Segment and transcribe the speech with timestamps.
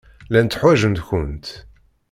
[0.27, 1.47] Llant ḥwajent-kent.